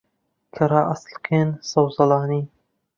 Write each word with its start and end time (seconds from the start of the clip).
کە 0.53 0.63
ڕائەچڵەکن 0.71 1.47
سەوزەڵانی 1.69 2.41